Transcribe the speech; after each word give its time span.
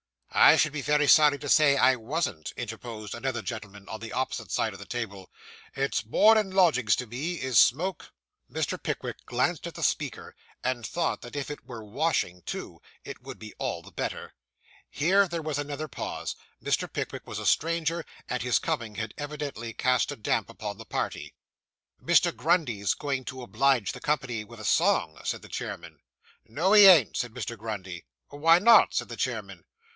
'I 0.33 0.55
should 0.55 0.71
be 0.73 0.81
very 0.81 1.07
sorry 1.07 1.37
to 1.37 1.49
say 1.49 1.77
I 1.77 1.95
wasn't,' 1.95 2.53
interposed 2.55 3.13
another 3.13 3.41
gentleman 3.43 3.87
on 3.89 3.99
the 3.99 4.13
opposite 4.13 4.49
side 4.49 4.71
of 4.73 4.79
the 4.79 4.85
table. 4.85 5.29
'It's 5.75 6.01
board 6.01 6.37
and 6.37 6.51
lodgings 6.53 6.95
to 6.95 7.05
me, 7.05 7.33
is 7.39 7.59
smoke.' 7.59 8.11
Mr. 8.51 8.81
Pickwick 8.81 9.17
glanced 9.27 9.67
at 9.67 9.75
the 9.75 9.83
speaker, 9.83 10.33
and 10.63 10.87
thought 10.87 11.21
that 11.21 11.35
if 11.35 11.51
it 11.51 11.67
were 11.67 11.83
washing 11.83 12.41
too, 12.43 12.81
it 13.03 13.21
would 13.21 13.37
be 13.37 13.53
all 13.59 13.83
the 13.83 13.91
better. 13.91 14.33
Here 14.89 15.27
there 15.27 15.41
was 15.41 15.59
another 15.59 15.89
pause. 15.89 16.35
Mr. 16.63 16.91
Pickwick 16.91 17.27
was 17.27 17.37
a 17.37 17.45
stranger, 17.45 18.03
and 18.29 18.41
his 18.41 18.57
coming 18.57 18.95
had 18.95 19.13
evidently 19.19 19.73
cast 19.73 20.11
a 20.11 20.15
damp 20.15 20.49
upon 20.49 20.77
the 20.77 20.85
party. 20.85 21.35
'Mr. 22.03 22.35
Grundy's 22.35 22.95
going 22.95 23.25
to 23.25 23.43
oblige 23.43 23.91
the 23.91 24.01
company 24.01 24.45
with 24.45 24.61
a 24.61 24.65
song,' 24.65 25.19
said 25.25 25.41
the 25.43 25.49
chairman. 25.49 25.99
'No, 26.47 26.71
he 26.73 26.85
ain't,' 26.87 27.17
said 27.17 27.33
Mr. 27.33 27.55
Grundy. 27.57 28.05
'Why 28.29 28.57
not?' 28.59 28.95
said 28.95 29.09
the 29.09 29.17
chairman. 29.17 29.65